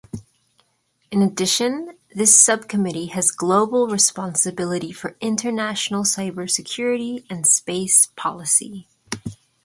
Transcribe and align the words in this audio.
In 1.11 1.21
addition, 1.21 1.95
this 2.15 2.35
subcommittee 2.35 3.05
has 3.09 3.29
global 3.29 3.87
responsibility 3.87 4.91
for 4.91 5.15
international 5.21 6.05
cybersecurity 6.05 7.23
and 7.29 7.45
space 7.45 8.07
policy. 8.15 8.87